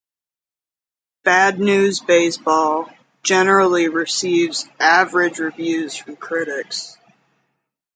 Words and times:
Bad 1.23 1.59
News 1.59 1.99
Baseball 1.99 2.89
generally 3.21 3.87
receives 3.87 4.65
average 4.79 5.37
reviews 5.37 5.95
from 5.95 6.15
critics. 6.15 6.97